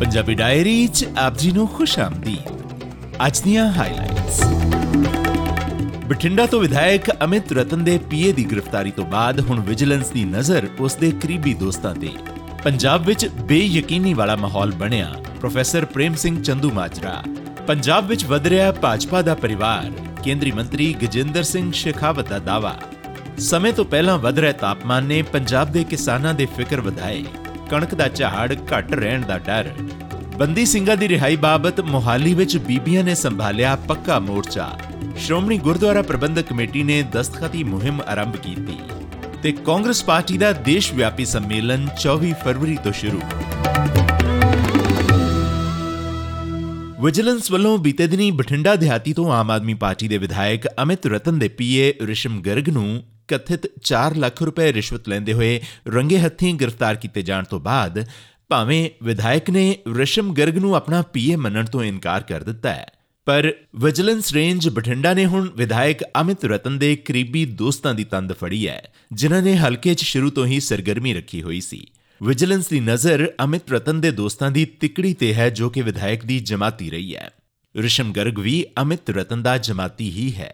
[0.00, 2.52] Punjabi diary ਚ ਆਪ ਜੀ ਨੂੰ ਖੁਸ਼ ਆਮਦੀਦ।
[3.26, 4.40] ਅੱਜ ਦੀਆਂ ਹਾਈਲਾਈਟਸ
[6.06, 10.68] ਬਠਿੰਡਾ ਤੋਂ ਵਿਧਾਇਕ ਅਮਿਤ ਰਤਨ ਦੇ ਪੀਏ ਦੀ ਗ੍ਰਿਫਤਾਰੀ ਤੋਂ ਬਾਅਦ ਹੁਣ ਵਿਜੀਲੈਂਸ ਦੀ ਨਜ਼ਰ
[10.80, 12.10] ਉਸ ਦੇ ਕਰੀਬੀ ਦੋਸਤਾਂ ਤੇ।
[12.64, 17.22] ਪੰਜਾਬ ਵਿੱਚ ਬੇਯਕੀਨੀ ਵਾਲਾ ਮਾਹੌਲ ਬਣਿਆ, ਪ੍ਰੋਫੈਸਰ ਪ੍ਰੇਮ ਸਿੰਘ ਚੰਦੂ ਮਾਜਰਾ।
[17.66, 19.90] ਪੰਜਾਬ ਵਿੱਚ ਵਧ ਰਿਹਾ ਭਾਜਪਾ ਦਾ ਪਰਿਵਾਰ,
[20.22, 22.74] ਕੇਂਦਰੀ ਮੰਤਰੀ ਗਜਿੰਦਰ ਸਿੰਘ ਸ਼ੇਖਾਵਤ ਦਾ ਦਾਵਾ
[23.38, 27.24] ਸਮੇਂ ਤੋਂ ਪਹਿਲਾਂ ਵਧ ਰਹੇ ਤਾਪਮਾਨ ਨੇ ਪੰਜਾਬ ਦੇ ਕਿਸਾਨਾਂ ਦੇ ਫਿਕਰ ਵਧਾਏ।
[27.70, 29.70] ਕਣਕ ਦਾ ਝਾੜ ਘਟ ਰਹਿਣ ਦਾ ਡਰ।
[30.38, 34.78] ਬੰਦੀ ਸਿੰਘਾਂ ਦੀ ਰਿਹਾਈ ਬਾਬਤ ਮੋਹਾਲੀ ਵਿੱਚ ਬੀਬੀਆਂ ਨੇ ਸੰਭਾਲਿਆ ਪੱਕਾ ਮੋਰਚਾ।
[35.16, 38.78] ਸ਼੍ਰੋਮਣੀ ਗੁਰਦੁਆਰਾ ਪ੍ਰਬੰਧਕ ਕਮੇਟੀ ਨੇ ਦਸਤਖਤੀ ਮੁਹਿੰਮ ਆਰੰਭ ਕੀਤੀ
[39.42, 43.20] ਤੇ ਕਾਂਗਰਸ ਪਾਰਟੀ ਦਾ ਦੇਸ਼ ਵਿਆਪੀ ਸੰਮੇਲਨ 24 ਫਰਵਰੀ ਤੋਂ ਸ਼ੁਰੂ।
[47.04, 51.48] ਵਿਜੀਲੈਂਸ ਵੱਲੋਂ ਬੀਤੇ ਦਿਨੀ ਬਠਿੰਡਾ ਦਿਹਾਤੀ ਤੋਂ ਆਮ ਆਦਮੀ ਪਾਰਟੀ ਦੇ ਵਿਧਾਇਕ ਅਮਿਤ ਰਤਨ ਦੇ
[51.48, 57.22] ਪੀਏ ਰਿਸ਼ਮ ਗਰਗ ਨੂੰ ਕਥਿਤ 4 ਲੱਖ ਰੁਪਏ ਰਿਸ਼ਵਤ ਲੈਂਦੇ ਹੋਏ ਰੰਗੇ ਹੱਥੀਂ ਗ੍ਰਿਫਤਾਰ ਕੀਤੇ
[57.22, 58.04] ਜਾਣ ਤੋਂ ਬਾਅਦ
[58.50, 59.64] ਭਾਵੇਂ ਵਿਧਾਇਕ ਨੇ
[59.96, 62.86] ਰਿਸ਼ਮ ਗਰਗ ਨੂੰ ਆਪਣਾ ਪੀਏ ਮੰਨਣ ਤੋਂ ਇਨਕਾਰ ਕਰ ਦਿੱਤਾ ਹੈ,
[63.26, 68.66] ਪਰ ਵਿਜੀਲੈਂਸ ਰੇਂਜ ਬਠਿੰਡਾ ਨੇ ਹੁਣ ਵਿਧਾਇਕ ਅਮਿਤ ਰਤਨ ਦੇ ਕਰੀਬੀ ਦੋਸਤਾਂ ਦੀ ਤੰਦ ਫੜੀ
[68.68, 71.86] ਹੈ, ਜਿਨ੍ਹਾਂ ਨੇ ਹਲਕੇ 'ਚ ਸ਼ੁਰੂ ਤੋਂ ਹੀ ਸਰਗਰਮੀ ਰੱਖੀ ਹੋਈ ਸੀ।
[72.20, 76.40] ਵਿਜੀਲੈਂਸ ਦੀ ਨਜ਼ਰ ਅਮਿਤ ਰਤਨ ਦੇ ਦੋਸਤਾਂ ਦੀ ਤਿਕੜੀ ਤੇ ਹੈ ਜੋ ਕਿ ਵਿਧਾਇਕ ਦੀ
[76.40, 77.30] ਜਮਾਤੀ ਰਹੀ ਹੈ।
[77.74, 80.52] ਰਿਸ਼ਮ ਗਰਗ ਵੀ ਅਮਿਤ ਰਤਨ ਦਾ ਜਮਾਤੀ ਹੀ ਹੈ।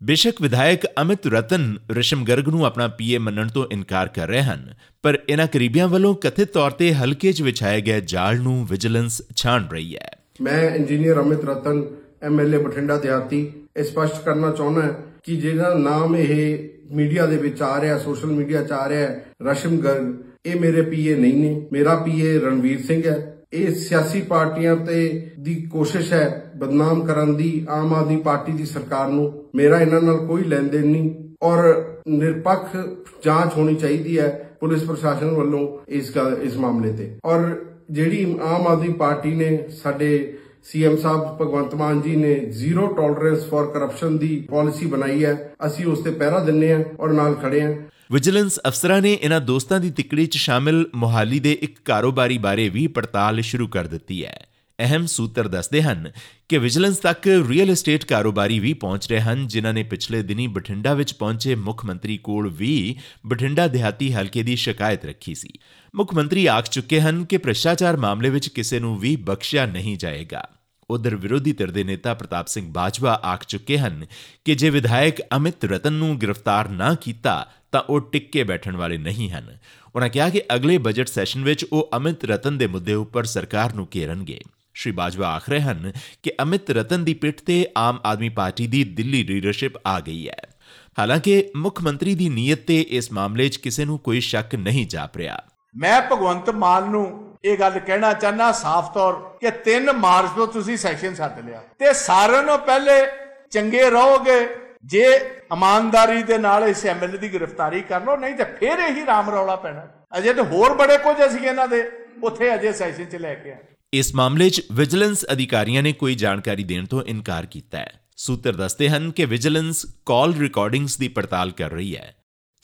[0.00, 4.72] ਬੇਸ਼ੱਕ ਵਿਧਾਇਕ ਅਮਿਤ ਰਤਨ ਰਿਸ਼ਮ ਗਰਗ ਨੂੰ ਆਪਣਾ ਪੀਏ ਮੰਨਣ ਤੋਂ ਇਨਕਾਰ ਕਰ ਰਹੇ ਹਨ,
[5.04, 9.68] ਪਰ ਇਹਨਾਂ ਕਰੀਬੀਆਂ ਵੱਲੋਂ ਕਥਿਤ ਤੌਰ ਤੇ ਹਲਕੇ 'ਚ ਵਿਛਾਏ ਗਏ ਜਾਲ ਨੂੰ ਵਿਜੀਲੈਂਸ ਛਾਣ
[9.72, 10.10] ਰਹੀ ਹੈ।
[10.42, 11.84] ਮੈਂ ਇੰਜੀਨੀਅਰ ਅਮਿਤ ਰਤਨ
[12.22, 13.40] ਐਮਐਲਏ ਬਠਿੰਡਾ ਦਿਹਾਤੀ,
[13.76, 14.92] ਇਹ ਸਪਸ਼ਟ ਕਰਨਾ ਚਾਹੁੰਦਾ ਹਾਂ
[15.24, 19.24] ਕਿ ਜਿਹੜਾ ਨਾਮ ਇਹ ਮੀਡੀਆ ਦੇ ਵਿੱਚ ਆ ਰਿਹਾ, ਸੋਸ਼ਲ ਮੀਡੀਆ 'ਚ ਆ ਰਿਹਾ ਹੈ,
[19.42, 20.12] ਰਸ਼ਮ ਗਰਗ,
[20.46, 25.54] ਇਹ ਮੇਰੇ ਪੀਏ ਨਹੀਂ ਨੇ, ਮੇਰਾ ਪੀਏ ਰਣਵੀਰ ਸਿੰਘ ਹੈ। ਇਹ ਸਿਆਸੀ ਪਾਰਟੀਆਂ ਤੇ ਦੀ
[25.72, 30.44] ਕੋਸ਼ਿਸ਼ ਹੈ ਬਦਨਾਮ ਕਰਨ ਦੀ, ਆਮ ਆਦਮੀ ਪਾਰਟੀ ਦੀ ਸਰਕਾਰ ਨੂੰ। ਮੇਰਾ ਇਹਨਾਂ ਨਾਲ ਕੋਈ
[30.44, 31.62] ਲੈਣ ਦੇਣ ਨਹੀਂ। ਔਰ
[32.08, 32.76] ਨਿਰਪੱਖ
[33.24, 34.28] ਜਾਂਚ ਹੋਣੀ ਚਾਹੀਦੀ ਹੈ
[34.60, 37.44] ਪੁਲਿਸ ਪ੍ਰਸ਼ਾਸਨ ਵੱਲੋਂ ਇਸ ਗੱਲ, ਇਸ ਮਾਮਲੇ ਤੇ। ਔਰ
[37.90, 43.66] ਜਿਹੜੀ ਆਮ ਆਦਮੀ ਪਾਰਟੀ ਨੇ ਸਾਡੇ ਸੀਐਮ ਸਾਹਿਬ ਭਗਵੰਤ ਮਾਨ ਜੀ ਨੇ ਜ਼ੀਰੋ ਟੋਲਰੈਂਸ ਫਾਰ
[43.66, 45.34] ਕਰਪਸ਼ਨ ਦੀ ਪਾਲਿਸੀ ਬਣਾਈ ਹੈ,
[45.66, 47.74] ਅਸੀਂ ਉਸ ਤੇ ਪਹਿਰਾ ਦਿੰਨੇ ਆ ਔਰ ਨਾਲ ਖੜੇ ਆ
[48.12, 52.86] ਵਿਜੀਲੈਂਸ ਅਫਸਰਾਂ ਨੇ ਇਹਨਾਂ ਦੋਸਤਾਂ ਦੀ ਤਿਕੜੀ 'ਚ ਸ਼ਾਮਿਲ ਮੋਹਾਲੀ ਦੇ ਇੱਕ ਕਾਰੋਬਾਰੀ ਬਾਰੇ ਵੀ
[52.86, 54.46] ਪੜਤਾਲ ਸ਼ੁਰੂ ਕਰ ਦਿੱਤੀ ਹੈ।
[54.78, 56.12] ਅਹਿਮ ਸੂਤਰ ਦੱਸਦੇ ਹਨ
[56.48, 60.94] ਕਿ ਵਿਜੀਲੈਂਸ ਤੱਕ ਰੀਅਲ ਏਸਟੇਟ ਕਾਰੋਬਾਰੀ ਵੀ ਪਹੁੰਚ ਰਹੇ ਹਨ, ਜਿਨ੍ਹਾਂ ਨੇ ਪਿਛਲੇ ਦਿਨੀ ਬਠਿੰਡਾ
[60.94, 62.96] ਵਿੱਚ ਪਹੁੰਚੇ ਮੁੱਖ ਮੰਤਰੀ ਕੋਲ ਵੀ
[63.26, 65.48] ਬਠਿੰਡਾ ਦਿਹਾਤੀ ਹਲਕੇ ਦੀ ਸ਼ਿਕਾਇਤ ਰੱਖੀ ਸੀ।
[65.94, 70.48] ਮੁੱਖ ਮੰਤਰੀ ਆਖ ਚੁੱਕੇ ਹਨ ਕਿ ਭ੍ਰਿਸ਼ਟਾਚਾਰ ਮਾਮਲੇ ਵਿੱਚ ਕਿਸੇ ਨੂੰ ਵੀ ਬਖਸ਼ਿਆ ਨਹੀਂ ਜਾਏਗਾ।
[70.90, 74.06] ਉਧਰ ਵਿਰੋਧੀ ਧਿਰ ਦੇ ਨੇਤਾ ਪ੍ਰਤਾਪ ਸਿੰਘ ਬਾਜਵਾ ਆਖ ਚੁੱਕੇ ਹਨ
[74.44, 79.30] ਕਿ ਜੇ ਵਿਧਾਇਕ ਅਮਿਤ ਰਤਨ ਨੂੰ ਗ੍ਰਿਫਤਾਰ ਨਾ ਕੀਤਾ, ਤਾਂ ਉਹ ਟਿੱਕੇ ਬੈਠਣ ਵਾਲੇ ਨਹੀਂ
[79.30, 79.58] ਹਨ।
[79.94, 83.88] ਉਹਨਾਂ ਕਿਹਾ ਕਿ ਅਗਲੇ ਬਜਟ ਸੈਸ਼ਨ ਵਿੱਚ ਉਹ ਅਮਿਤ ਰਤਨ ਦੇ ਮੁੱਦੇ ਉੱਪਰ ਸਰਕਾਰ ਨੂੰ
[83.94, 84.40] ਘੇਰਨਗੇ।
[84.74, 85.92] ਸ਼੍ਰੀ ਬਾਜਵਾ ਆਖ ਰਹੇ ਹਨ
[86.22, 90.54] ਕਿ ਅਮਿਤ ਰਤਨ ਦੀ ਪਿੱਠ ਤੇ ਆਮ ਆਦਮੀ ਪਾਰਟੀ ਦੀ ਦਿੱਲੀ ਲੀਡਰਸ਼ਿਪ ਆ ਗਈ ਹੈ।
[90.98, 95.16] ਹਾਲਾਂਕਿ ਮੁੱਖ ਮੰਤਰੀ ਦੀ ਨੀਅਤ ਤੇ ਇਸ ਮਾਮਲੇ 'ਚ ਕਿਸੇ ਨੂੰ ਕੋਈ ਸ਼ੱਕ ਨਹੀਂ ਜਾਪ
[95.16, 95.38] ਰਿਹਾ।
[95.76, 100.76] ਮੈਂ ਭਗਵੰਤ ਮਾਨ ਨੂੰ ਇਹ ਗੱਲ ਕਹਿਣਾ ਚਾਹਨਾ ਸਾਫ਼ ਤੌਰ ਕਿ 3 ਮਾਰਚ ਤੋਂ ਤੁਸੀਂ
[100.76, 103.06] ਸੈਸ਼ਨ ਸੱਦ ਲਿਆ। ਤੇ ਸਾਰਿਆਂ ਨੂੰ ਪਹਿਲੇ
[103.50, 104.48] ਚੰਗੇ ਰਹੋਗੇ,
[104.84, 105.04] ਜੇ
[105.52, 109.56] ਇਮਾਨਦਾਰੀ ਦੇ ਨਾਲ ਇਸ ਐਮਐਲਏ ਦੀ ਗ੍ਰਿਫਤਾਰੀ ਕਰ ਲਓ, ਨਹੀਂ ਤੇ ਫਿਰ ਇਹੀ ਰਾਮ ਰੌਲਾ
[109.56, 109.86] ਪੈਣਾ।
[110.18, 111.90] ਅਜੇ ਤੇ ਹੋਰ ਬੜੇ ਕੁਝ ਅਸੀਂ ਇਹਨਾਂ ਦੇ
[112.22, 113.56] ਉੱਥੇ ਅਜੇ ਸੈਸ਼ਨ 'ਚ ਲੈ ਕੇ ਆ
[113.92, 118.88] ਇਸ ਮਾਮਲੇ 'ਚ ਵਿਜੀਲੈਂਸ ਅਧਿਕਾਰੀਆਂ ਨੇ ਕੋਈ ਜਾਣਕਾਰੀ ਦੇਣ ਤੋਂ ਇਨਕਾਰ ਕੀਤਾ ਹੈ। ਸੂਤਰ ਦੱਸਦੇ
[118.88, 122.15] ਹਨ ਕਿ ਵਿਜੀਲੈਂਸ ਕਾਲ ਰਿਕਾਰਡਿੰਗਸ ਦੀ ਪੜਤਾਲ ਕਰ ਰਹੀ ਹੈ।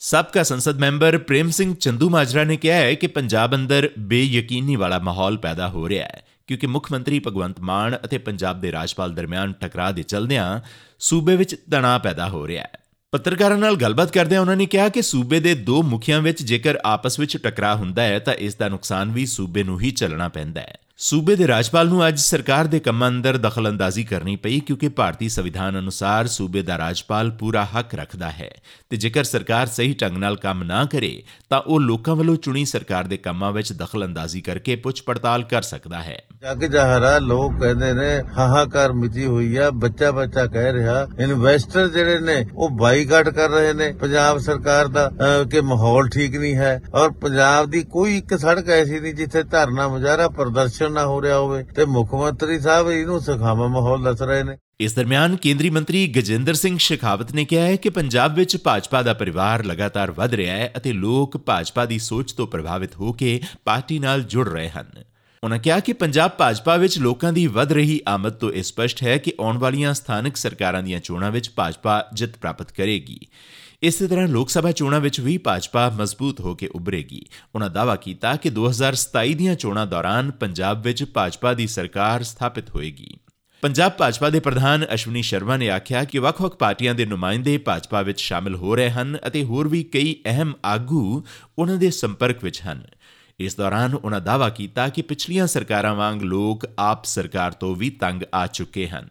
[0.03, 4.97] ਸਾਬਕਾ ਸੰਸਦ ਮੈਂਬਰ ਪ੍ਰੇਮ ਸਿੰਘ ਚੰਦੂ ਮਾਜਰਾ ਨੇ ਕਿਹਾ ਹੈ ਕਿ ਪੰਜਾਬ ਅੰਦਰ ਬੇਯਕੀਨੀ ਵਾਲਾ
[4.99, 9.53] ਮਾਹੌਲ ਪੈਦਾ ਹੋ ਰਿਹਾ ਹੈ, ਕਿਉਂਕਿ ਮੁੱਖ ਮੰਤਰੀ ਭਗਵੰਤ ਮਾਨ ਅਤੇ ਪੰਜਾਬ ਦੇ ਰਾਜਪਾਲ ਦਰਮਿਆਨ
[9.53, 10.59] ਟਕਰਾਅ ਦੇ ਚਲਦਿਆਂ
[10.99, 12.79] ਸੂਬੇ ਵਿੱਚ ਤਣਾਅ ਪੈਦਾ ਹੋ ਰਿਹਾ ਹੈ।
[13.11, 17.19] ਪੱਤਰਕਾਰਾਂ ਨਾਲ ਗੱਲਬਾਤ ਕਰਦਿਆਂ ਉਹਨਾਂ ਨੇ ਕਿਹਾ ਕਿ ਸੂਬੇ ਦੇ ਦੋ ਮੁਖੀਆਂ ਵਿੱਚ ਜੇਕਰ ਆਪਸ
[17.19, 20.77] ਵਿੱਚ ਟਕਰਾਅ ਹੁੰਦਾ ਹੈ ਤਾਂ ਇਸ ਦਾ ਨੁਕਸਾਨ ਵੀ ਸੂਬੇ ਨੂੰ ਹੀ ਚੱਲਣਾ ਪੈਂਦਾ ਹੈ।
[21.03, 25.79] ਸੂਬੇ ਦੇ ਰਾਜਪਾਲ ਨੂੰ ਅੱਜ ਸਰਕਾਰ ਦੇ ਕੰਮਾਂ ਅੰਦਰ ਦਖਲਅੰਦਾਜ਼ੀ ਕਰਨੀ ਪਈ ਕਿਉਂਕਿ ਭਾਰਤੀ ਸੰਵਿਧਾਨ
[25.79, 28.49] ਅਨੁਸਾਰ ਸੂਬੇ ਦਾ ਰਾਜਪਾਲ ਪੂਰਾ ਹੱਕ ਰੱਖਦਾ ਹੈ
[28.89, 31.11] ਤੇ ਜੇਕਰ ਸਰਕਾਰ ਸਹੀ ਢੰਗ ਨਾਲ ਕੰਮ ਨਾ ਕਰੇ
[31.49, 36.01] ਤਾਂ ਉਹ ਲੋਕਾਂ ਵੱਲੋਂ ਚੁਣੀ ਸਰਕਾਰ ਦੇ ਕੰਮਾਂ ਵਿੱਚ ਦਖਲਅੰਦਾਜ਼ੀ ਕਰਕੇ ਪੁੱਛ ਪੜਤਾਲ ਕਰ ਸਕਦਾ
[36.01, 38.07] ਹੈ। ਜੱਗ ਜਹਰਾ ਲੋਕ ਕਹਿੰਦੇ ਨੇ
[38.37, 43.73] ਹਾਹਾਕਾਰ ਮਿਚੀ ਹੋਈ ਆ ਬੱਚਾ ਬੱਚਾ ਕਹਿ ਰਿਹਾ ਇਨਵੈਸਟਰ ਜਿਹੜੇ ਨੇ ਉਹ ਬਾਈਕਾਟ ਕਰ ਰਹੇ
[43.73, 48.37] ਨੇ। ਪੰਜਾਬ ਸਰਕਾਰ ਦਾ ਅਹ, ਕਿ ਮਾਹੌਲ ਠੀਕ ਨਹੀਂ ਹੈ ਔਰ ਪੰਜਾਬ ਦੀ ਕੋਈ ਇੱਕ
[48.39, 52.89] ਸੜਕ ਐਸੀ ਨਹੀਂ ਜਿੱਥੇ ਧਰਨਾ ਮੁਜ਼ਾਹਰਾ ਪ੍ਰਦਰਸ਼ਨ ਨਾ ਹੋ ਰਿਹਾ ਹੋਵੇ ਤੇ ਮੁੱਖ ਮੰਤਰੀ ਸਾਹਿਬ
[52.89, 57.65] ਇਹਨੂੰ ਸਖਾਵਾ ਮਾਹੌਲ ਦੱਸ ਰਹੇ ਨੇ। ਇਸ ਦਰਮਿਆਨ ਕੇਂਦਰੀ ਮੰਤਰੀ ਗਜਿੰਦਰ ਸਿੰਘ ਸ਼ੇਖਾਵਤ ਨੇ ਕਿਹਾ
[57.65, 61.99] ਹੈ ਕਿ ਪੰਜਾਬ ਵਿੱਚ ਭਾਜਪਾ ਦਾ ਪਰਿਵਾਰ ਲਗਾਤਾਰ ਵਧ ਰਿਹਾ ਹੈ ਅਤੇ ਲੋਕ ਭਾਜਪਾ ਦੀ
[61.99, 64.91] ਸੋਚ ਤੋਂ ਪ੍ਰਭਾਵਿਤ ਹੋ ਕੇ ਪਾਰਟੀ ਨਾਲ ਜੁੜ ਰਹੇ ਹਨ।
[65.43, 69.17] ਉਨ੍ਹਾਂ ਕਿਹਾ ਕਿ ਪੰਜਾਬ ਭਾਜਪਾ ਵਿੱਚ ਲੋਕਾਂ ਦੀ ਵਧ ਰਹੀ ਆਮਦ ਤੋਂ ਇਹ ਸਪਸ਼ਟ ਹੈ
[69.17, 73.19] ਕਿ ਆਉਣ ਵਾਲੀਆਂ ਸਥਾਨਕ ਸਰਕਾਰਾਂ ਦੀਆਂ ਚੋਣਾਂ ਵਿੱਚ ਭਾਜਪਾ ਜਿੱਤ ਪ੍ਰਾਪਤ ਕਰੇਗੀ।
[73.83, 77.25] ਇਸੇ ਤਰ੍ਹਾਂ ਲੋਕ ਸਭਾ ਚੋਣਾਂ ਵਿੱਚ ਵੀ ਭਾਜਪਾ ਮਜ਼ਬੂਤ ਹੋ ਕੇ ਉੱਭਰੇਗੀ।
[77.55, 83.17] ਉਹਨਾਂ ਦਾਅਵਾ ਕੀਤਾ ਕਿ 2027 ਦੀਆਂ ਚੋਣਾਂ ਦੌਰਾਨ ਪੰਜਾਬ ਵਿੱਚ ਭਾਜਪਾ ਦੀ ਸਰਕਾਰ ਸਥਾਪਿਤ ਹੋਏਗੀ।
[83.61, 88.21] ਪੰਜਾਬ ਭਾਜਪਾ ਦੇ ਪ੍ਰਧਾਨ ਅਸ਼ਵਨੀ ਸ਼ਰਮਾ ਨੇ ਆਖਿਆ ਕਿ ਵੱਖ-ਵੱਖ ਪਾਰਟੀਆਂ ਦੇ ਨੁਮਾਇੰਦੇ ਭਾਜਪਾ ਵਿੱਚ
[88.21, 91.23] ਸ਼ਾਮਲ ਹੋ ਰਹੇ ਹਨ ਅਤੇ ਹੋਰ ਵੀ ਕਈ ਅਹਿਮ ਆਗੂ
[91.59, 92.83] ਉਹਨਾਂ ਦੇ ਸੰਪਰਕ ਵਿੱਚ ਹਨ।
[93.39, 98.23] ਇਸ ਦੌਰਾਨ ਉਹਨਾਂ ਦਾਅਵਾ ਕੀਤਾ ਕਿ ਪਿਛਲੀਆਂ ਸਰਕਾਰਾਂ ਵਾਂਗ ਲੋਕ ਆਪ ਸਰਕਾਰ ਤੋਂ ਵੀ ਤੰਗ
[98.33, 99.07] ਆ ਚੁੱਕੇ ਹਨ।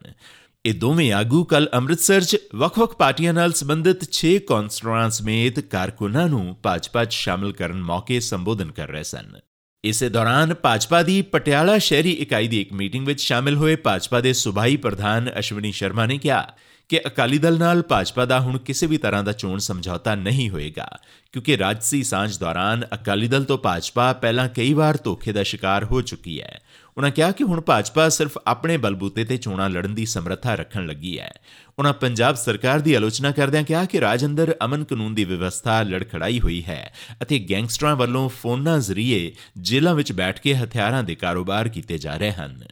[0.64, 6.42] ਇਹ ਦੋਵੇਂ ਆਗੂ ਕੱਲ ਅੰਮ੍ਰਿਤਸਰ 'ਚ ਵੱਖ-ਵੱਖ ਪਾਰਟੀਆਂ ਨਾਲ ਸੰਬੰਧਿਤ 6 ਕੌਂਸਟੀਟੂਐਂਟਸ ਸਮੇਤ ਕਾਰਕੁਨਾਂ ਨੂੰ
[6.62, 9.40] ਭਾਜਪਾ 'ਚ ਸ਼ਾਮਲ ਕਰਨ ਮੌਕੇ ਸੰਬੋਧਨ ਕਰ ਰਹੇ ਸਨ।
[9.84, 14.32] ਇਸੇ ਦੌਰਾਨ ਭਾਜਪਾ ਦੀ ਪਟਿਆਲਾ ਸ਼ਹਿਰੀ ਇਕਾਈ ਦੀ ਇੱਕ ਮੀਟਿੰਗ ਵਿੱਚ ਸ਼ਾਮਲ ਹੋਏ ਭਾਜਪਾ ਦੇ
[14.32, 16.46] ਸੁਭਾਈ ਪ੍ਰਧਾਨ ਅਸ਼ਵਨੀ ਸ਼ਰਮਾ ਨੇ ਕਿਹਾ
[16.90, 20.86] ਕਿ ਅਕਾਲੀ ਦਲ ਨਾਲ ਭਾਜਪਾ ਦਾ ਹੁਣ ਕਿਸੇ ਵੀ ਤਰ੍ਹਾਂ ਦਾ ਚੋਣ ਸਮਝੌਤਾ ਨਹੀਂ ਹੋਏਗਾ,
[21.32, 26.00] ਕਿਉਂਕਿ ਰਾਜਸੀ ਸਾਂਝ ਦੌਰਾਨ ਅਕਾਲੀ ਦਲ ਤੋਂ ਭਾਜਪਾ ਪਹਿਲਾਂ ਕਈ ਵਾਰ ਧੋਖੇ ਦਾ ਸ਼ਿਕਾਰ ਹੋ
[26.02, 26.60] ਚੁੱਕੀ ਹੈ।
[26.96, 31.18] ਉਹਨਾਂ ਕਿਹਾ ਕਿ ਹੁਣ ਭਾਜਪਾ ਸਿਰਫ ਆਪਣੇ ਬਲਬੂਤੇ ਤੇ ਚੋਣਾਂ ਲੜਨ ਦੀ ਸਮਰੱਥਾ ਰੱਖਣ ਲੱਗੀ
[31.18, 31.32] ਹੈ।
[31.78, 36.40] ਉਹਨਾਂ ਪੰਜਾਬ ਸਰਕਾਰ ਦੀ ਆਲੋਚਨਾ ਕਰਦਿਆਂ ਕਿਹਾ ਕਿ ਰਾਜ ਅੰਦਰ ਅਮਨ ਕਾਨੂੰਨ ਦੀ ਵਿਵਸਥਾ ਲੜਖੜਾਈ
[36.40, 41.98] ਹੋਈ ਹੈ ਅਤੇ ਗੈਂਗਸਟਰਾਂ ਵੱਲੋਂ ਫੋਨਾਂ ਜ਼ਰੀਏ ਜੇਲ੍ਹਾਂ ਵਿੱਚ ਬੈਠ ਕੇ ਹਥਿਆਰਾਂ ਦੇ ਕਾਰੋਬਾਰ ਕੀਤੇ
[41.98, 42.64] ਜਾ ਰਹੇ ਹਨ।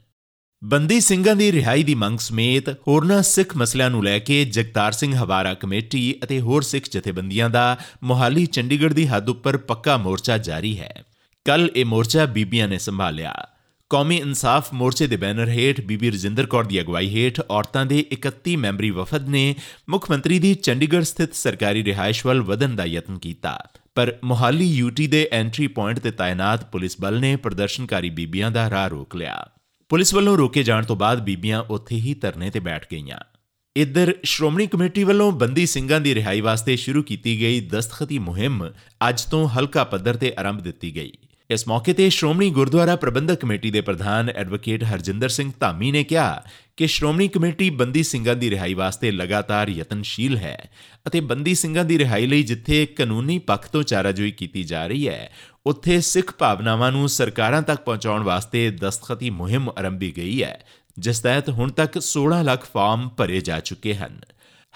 [0.64, 5.16] ਬੰਦੀ ਸਿੰਘਾਂ ਦੀ ਰਿਹਾਈ ਦੀ ਮੰਗ ਸਮੇਤ ਹੋਰਨਾਂ ਸਿੱਖ ਮਸਲਿਆਂ ਨੂੰ ਲੈ ਕੇ ਜਗਤਾਰ ਸਿੰਘ
[5.16, 10.80] ਹਵਾਰਾ ਕਮੇਟੀ ਅਤੇ ਹੋਰ ਸਿੱਖ ਜਥੇਬੰਦੀਆਂ ਦਾ ਮੋਹਾਲੀ ਚੰਡੀਗੜ੍ਹ ਦੀ ਹੱਦ ਉੱਪਰ ਪੱਕਾ ਮੋਰਚਾ ਜਾਰੀ
[10.80, 11.04] ਹੈ।
[11.44, 13.48] ਕੱਲ ਇਹ ਮੋਰਚਾ ਬੀਬੀਆਂ ਨੇ ਸੰਭਾਲਿਆ।
[13.90, 18.56] ਕੌਮੀ ਇਨਸਾਫ ਮੋਰਚੇ ਦੇ ਬੈਨਰ ਹੇਠ ਬੀਬੀ ਰਜਿੰਦਰ ਕੌਰ ਦੀ ਅਗਵਾਈ ਹੇਠ ਔਰਤਾਂ ਦੇ 31
[18.56, 19.54] ਮੈਂਬਰੀ ਵਫਦ ਨੇ
[19.88, 23.58] ਮੁੱਖ ਮੰਤਰੀ ਦੀ ਚੰਡੀਗੜ੍ਹ ਸਥਿਤ ਸਰਕਾਰੀ ਰਿਹਾਇਸ਼ ਵੱਲ ਵਧਣ ਦਾ ਯਤਨ ਕੀਤਾ।
[23.94, 28.88] ਪਰ ਮੋਹਾਲੀ ਯੂਟੀ ਦੇ ਐਂਟਰੀ ਪੁਆਇੰਟ ਤੇ ਤਾਇਨਾਤ ਪੁਲਿਸ ਬਲ ਨੇ ਪ੍ਰਦਰਸ਼ਨਕਾਰੀ ਬੀਬੀਆਂ ਦਾ ਰਾਹ
[28.88, 29.50] ਰੋਕ ਲਿਆ।
[29.88, 33.18] ਪੁਲਿਸ ਵੱਲੋਂ ਰੋਕੇ ਜਾਣ ਤੋਂ ਬਾਅਦ ਬੀਬੀਆਂ ਉੱਥੇ ਹੀ ਧਰਨੇ ਤੇ ਬੈਠ ਗਈਆਂ।
[33.76, 38.70] ਇੱਧਰ ਸ਼੍ਰੋਮਣੀ ਕਮੇਟੀ ਵੱਲੋਂ ਬੰਦੀ ਸਿੰਘਾਂ ਦੀ ਰਿਹਾਈ ਵਾਸਤੇ ਸ਼ੁਰੂ ਕੀਤੀ ਗਈ ਦਸਤਖਤੀ ਮੁਹਿੰਮ
[39.08, 41.12] ਅੱਜ ਤੋਂ ਹਲਕਾ ਪੱਧਰ ਤੇ ਆਰੰਭ ਦਿੱਤੀ ਗਈ।
[41.50, 46.42] ਇਸ ਮੌਕੇ ਤੇ ਸ਼੍ਰੋਮਣੀ ਗੁਰਦੁਆਰਾ ਪ੍ਰਬੰਧਕ ਕਮੇਟੀ ਦੇ ਪ੍ਰਧਾਨ ਐਡਵੋਕੇਟ ਹਰਜਿੰਦਰ ਸਿੰਘ ਧਾਮੀ ਨੇ ਕਿਹਾ
[46.76, 50.70] ਕਿ ਸ਼੍ਰੋਮਣੀ ਕਮੇਟੀ ਬੰਦੀ ਸਿੰਘਾਂ ਦੀ ਰਿਹਾਈ ਵਾਸਤੇ ਲਗਾਤਾਰ ਯਤਨਸ਼ੀਲ ਹੈ
[51.06, 55.30] ਅਤੇ ਬੰਦੀ ਸਿੰਘਾਂ ਦੀ ਰਿਹਾਈ ਲਈ ਜਿੱਥੇ ਕਾਨੂੰਨੀ ਪੱਖ ਤੋਂ ਚਾਰਾਜੋਈ ਕੀਤੀ ਜਾ ਰਹੀ ਹੈ,
[55.66, 60.64] ਉੱਥੇ ਸਿੱਖ ਭਾਵਨਾਵਾਂ ਨੂੰ ਸਰਕਾਰਾਂ ਤੱਕ ਪਹੁੰਚਾਉਣ ਵਾਸਤੇ ਦਸਤਖਤੀ ਮੁਹਿੰਮ ਆਰੰਭੀ ਗਈ ਹੈ,
[60.98, 64.20] ਜਿਸ ਤਹਿਤ ਹੁਣ ਤੱਕ 16 ਲੱਖ ਫਾਰਮ ਭਰੇ ਜਾ ਚੁੱਕੇ ਹਨ।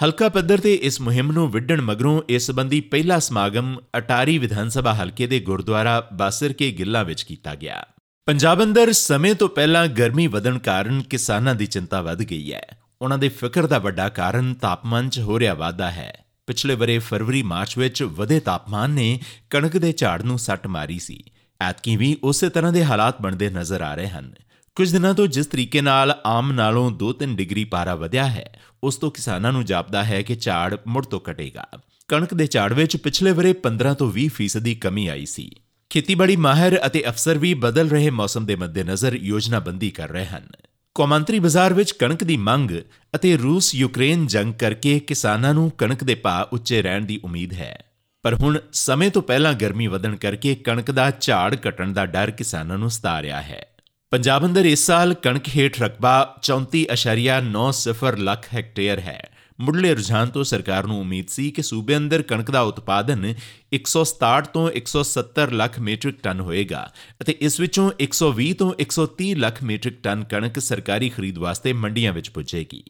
[0.02, 4.94] ਹਲਕਾ ਪੱਧਰ ਤੇ ਇਸ ਮੁਹਿੰਮ ਨੂੰ ਵਿੱਢਣ ਮਗਰੋਂ ਇਸ ਸੰਬੰਧੀ ਪਹਿਲਾ ਸਮਾਗਮ ਅਟਾਰੀ ਵਿਧਾਨ ਸਭਾ
[4.94, 7.86] ਹਲਕੇ ਦੇ ਗੁਰਦੁਆਰਾ ਬਾਸਰ ਕੇ ਗਿੱਲਾ ਵਿੱਚ ਕੀਤਾ ਗਿਆ।
[8.26, 12.66] ਪੰਜਾਬ ਅੰਦਰ ਸਮੇਂ ਤੋਂ ਪਹਿਲਾਂ ਗਰਮੀ ਵਧਣ ਕਾਰਨ ਕਿਸਾਨਾਂ ਦੀ ਚਿੰਤਾ ਵੱਧ ਗਈ ਹੈ।
[13.02, 17.42] ਉਹਨਾਂ ਦੇ ਫਿਕਰ ਦਾ ਵੱਡਾ ਕਾਰਨ ਤਾਪਮਾਨ 'ਚ ਹੋ ਰਿਹਾ ਵਾਧਾ ਹੈ। ਪਿਛਲੇ ਬਰੇ ਫਰਵਰੀ,
[17.42, 19.20] ਮਾਰਚ ਵਿੱਚ ਵਧੇ ਤਾਪਮਾਨ ਨੇ
[19.50, 21.24] ਕਣਕ ਦੇ ਝਾੜ ਨੂੰ ਸੱਟ ਮਾਰੀ ਸੀ।
[21.60, 24.34] ਐਤਕੀ ਵੀ ਉਸੇ ਤਰ੍ਹਾਂ ਦੇ ਹਾਲਾਤ ਬਣਦੇ ਨਜ਼ਰ ਆ ਰਹੇ ਹਨ।
[24.74, 29.10] ਕੁਝ ਦਿਨਾਂ ਤੋਂ ਜਿਸ ਤਰੀਕੇ ਨਾਲ ਆਮ ਨਾਲੋਂ 2-3 ਡਿਗਰੀ ਪਾਰਾ ਵਧਿਆ ਹੈ, ਉਸ ਤੋਂ
[29.10, 31.66] ਕਿਸਾਨਾਂ ਨੂੰ ਜਾਪਦਾ ਹੈ ਕਿ ਝਾੜ ਮੁੜ ਤੋਂ ਘਟੇਗਾ।
[32.08, 35.56] ਕਣਕ ਦੇ ਝਾੜ ਵਿੱਚ ਪਿਛਲੇ ਬਰੇ 15 ਤੋਂ 20 ਫੀਸਦੀ ਕਮੀ ਆਈ ਸੀ।
[35.90, 40.48] ਖੇਤੀਬਾੜੀ ਮਾਹਿਰ ਅਤੇ ਅਫਸਰ ਵੀ ਬਦਲ ਰਹੇ ਮੌਸਮ ਦੇ ਮੱਦੇਨਜ਼ਰ ਯੋਜਨਾਬੰਦੀ ਕਰ ਰਹੇ ਹਨ।
[40.94, 42.70] ਕੌਮਾਂਤਰੀ ਬਾਜ਼ਾਰ ਵਿੱਚ ਕਣਕ ਦੀ ਮੰਗ
[43.14, 47.84] ਅਤੇ ਰੂਸ ਯੂਕਰੇਨ ਜੰਗ ਕਰਕੇ ਕਿਸਾਨਾਂ ਨੂੰ ਕਣਕ ਦੇ ਭਾਅ ਉੱਚੇ ਰਹਿਣ ਦੀ ਉਮੀਦ ਹੈ।
[48.22, 52.78] ਪਰ ਹੁਣ ਸਮੇਂ ਤੋਂ ਪਹਿਲਾਂ ਗਰਮੀ ਵਧਣ ਕਰਕੇ ਕਣਕ ਦਾ ਝਾੜ ਘਟਣ ਦਾ ਡਰ ਕਿਸਾਨਾਂ
[52.78, 53.73] ਨੂੰ ਸਤਾ ਰਿਹਾ ਹੈ।
[54.14, 56.10] ਪੰਜਾਬ ਅੰਦਰ ਇਸ ਸਾਲ ਕਣਕ ਹੇਠ ਰਕਬਾ
[56.42, 59.30] 34.90 ਲੱਖ ਹੈਕਟੇਅਰ ਹੈ।
[59.60, 63.26] ਮੁੱਢਲੇ ਰੁਝਾਨ ਤੋਂ ਸਰਕਾਰ ਨੂੰ ਉਮੀਦ ਸੀ ਕਿ ਸੂਬੇ ਅੰਦਰ ਕਣਕ ਦਾ ਉਤਪਾਦਨ
[63.72, 66.84] 167 ਤੋਂ 170 ਲੱਖ ਮੀਟ੍ਰਿਕ ਟਨ ਹੋਏਗਾ
[67.22, 72.30] ਅਤੇ ਇਸ ਵਿੱਚੋਂ 120 ਤੋਂ 130 ਲੱਖ ਮੀਟ੍ਰਿਕ ਟਨ ਕਣਕ ਸਰਕਾਰੀ ਖਰੀਦ ਵਾਸਤੇ ਮੰਡੀਆਂ ਵਿੱਚ
[72.30, 72.82] ਪੁੱਜੇਗੀ।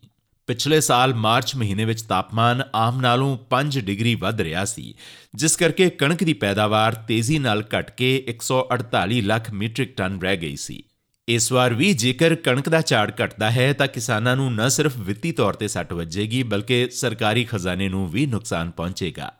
[0.48, 4.94] ਪਿਛਲੇ ਸਾਲ ਮਾਰਚ ਮਹੀਨੇ ਵਿੱਚ ਤਾਪਮਾਨ ਆਮ ਨਾਲੋਂ 5 ਡਿਗਰੀ ਵੱਧ ਰਿਹਾ ਸੀ,
[5.34, 10.56] ਜਿਸ ਕਰਕੇ ਕਣਕ ਦੀ ਪੈਦਾਵਾਰ ਤੇਜ਼ੀ ਨਾਲ ਘਟ ਕੇ 148 ਲੱਖ ਮੀਟ੍ਰਿਕ ਟਨ ਰਹਿ ਗਈ
[10.56, 10.82] ਸੀ।
[11.28, 15.32] ਇਸ ਵਾਰ ਵੀ ਜੇਕਰ ਕਣਕ ਦਾ ਝਾੜ ਘਟਦਾ ਹੈ, ਤਾਂ ਕਿਸਾਨਾਂ ਨੂੰ ਨਾ ਸਿਰਫ ਵਿੱਤੀ
[15.32, 19.32] ਤੌਰ ਤੇ ਸੱਟ ਵੱਜੇਗੀ, ਬਲਕਿ ਸਰਕਾਰੀ ਖਜ਼ਾਨੇ ਨੂੰ ਵੀ ਨੁਕਸਾਨ ਪਹੁੰਚੇਗਾ।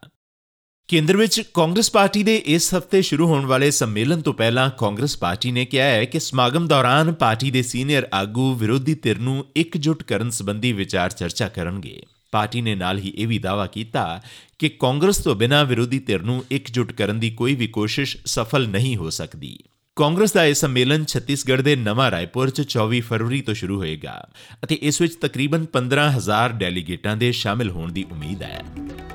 [0.88, 5.52] ਕੇਂਦਰ ਵਿੱਚ ਕਾਂਗਰਸ ਪਾਰਟੀ ਦੇ ਇਸ ਹਫ਼ਤੇ ਸ਼ੁਰੂ ਹੋਣ ਵਾਲੇ ਸੰਮੇਲਨ ਤੋਂ ਪਹਿਲਾਂ ਕਾਂਗਰਸ ਪਾਰਟੀ
[5.52, 10.30] ਨੇ ਕਿਹਾ ਹੈ ਕਿ ਸਮਾਗਮ ਦੌਰਾਨ ਪਾਰਟੀ ਦੇ ਸੀਨੀਅਰ ਆਗੂ ਵਿਰੋਧੀ ਧਿਰ ਨੂੰ ਇਕਜੁੱਟ ਕਰਨ
[10.30, 14.22] ਸੰਬੰਧੀ ਵਿਚਾਰ ਚਰਚਾ ਕਰਨਗੇ। ਪਾਰਟੀ ਨੇ ਨਾਲ ਹੀ ਇਹ ਵੀ ਦਾਅਵਾ ਕੀਤਾ
[14.58, 18.96] ਕਿ ਕਾਂਗਰਸ ਤੋਂ ਬਿਨਾਂ ਵਿਰੋਧੀ ਧਿਰ ਨੂੰ ਇਕਜੁੱਟ ਕਰਨ ਦੀ ਕੋਈ ਵੀ ਕੋਸ਼ਿਸ਼ ਸਫਲ ਨਹੀਂ
[18.96, 19.58] ਹੋ ਸਕਦੀ।
[19.96, 24.28] ਕਾਂਗਰਸ ਦਾ ਇਹ ਸੰਮੇਲਨ ਛੱਤੀਸਗੜ੍ਹ ਦੇ ਨਵਾਂ ਰਾਏਪੁਰ 'ਚ 24 ਫਰਵਰੀ ਤੋਂ ਸ਼ੁਰੂ ਹੋਏਗਾ
[24.64, 28.62] ਅਤੇ ਇਸ ਵਿੱਚ ਤਕਰੀਬਨ 15000 ਡੈਲੀਗੇਟਾਂ ਦੇ ਸ਼ਾਮਿਲ ਹੋਣ ਦੀ ਉਮੀਦ ਹੈ।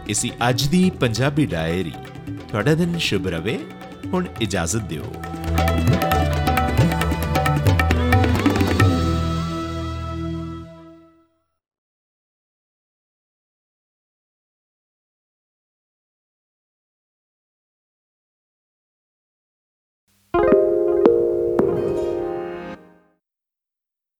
[0.07, 1.91] ਇਸੀ ਅੱਜ ਦੀ ਪੰਜਾਬੀ ਡਾਇਰੀ,
[2.49, 3.59] ਤੁਹਾਡਾ ਦਿਨ ਸ਼ੁਭ ਰਵੇ।
[4.13, 5.13] ਹੁਣ ਇਜਾਜ਼ਤ ਦਿਓ।